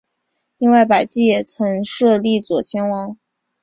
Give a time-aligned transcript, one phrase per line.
[0.57, 3.19] 另外百济也曾设立左贤王。